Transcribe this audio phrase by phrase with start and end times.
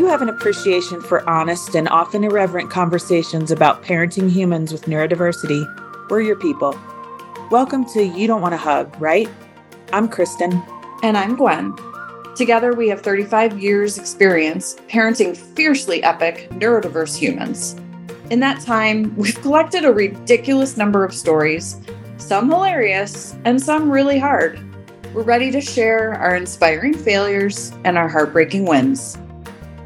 [0.00, 5.62] you have an appreciation for honest and often irreverent conversations about parenting humans with neurodiversity,
[6.08, 6.74] we're your people.
[7.50, 9.28] Welcome to You Don't Want a Hug, right?
[9.92, 10.62] I'm Kristen.
[11.02, 11.76] And I'm Gwen.
[12.34, 17.76] Together, we have 35 years' experience parenting fiercely epic, neurodiverse humans.
[18.30, 21.78] In that time, we've collected a ridiculous number of stories,
[22.16, 24.58] some hilarious and some really hard.
[25.12, 29.18] We're ready to share our inspiring failures and our heartbreaking wins.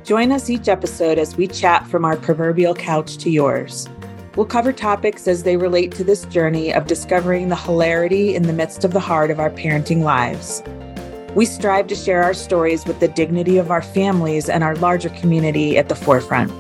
[0.05, 3.89] Join us each episode as we chat from our proverbial couch to yours.
[4.37, 8.53] We'll cover topics as they relate to this journey of discovering the hilarity in the
[8.53, 10.63] midst of the heart of our parenting lives.
[11.35, 15.09] We strive to share our stories with the dignity of our families and our larger
[15.09, 16.53] community at the forefront.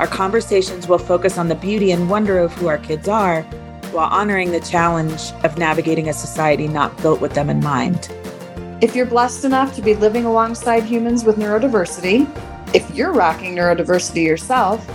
[0.00, 3.42] Our conversations will focus on the beauty and wonder of who our kids are
[3.92, 8.08] while honoring the challenge of navigating a society not built with them in mind.
[8.80, 12.26] If you're blessed enough to be living alongside humans with neurodiversity,
[12.74, 14.88] if you're rocking neurodiversity yourself,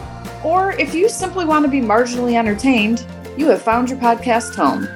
[0.44, 3.06] or if you simply want to be marginally entertained,
[3.38, 4.88] you have found your podcast home.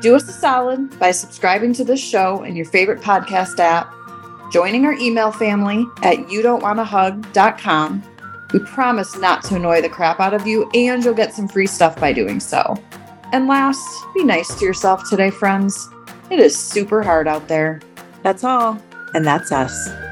[0.00, 3.92] Do us a solid by subscribing to this show in your favorite podcast app,
[4.50, 8.02] joining our email family at youdon'twantahug.com.
[8.52, 11.66] We promise not to annoy the crap out of you, and you'll get some free
[11.66, 12.76] stuff by doing so.
[13.32, 15.88] And last, be nice to yourself today, friends.
[16.30, 17.80] It is super hard out there.
[18.22, 18.80] That's all,
[19.14, 20.09] and that's us.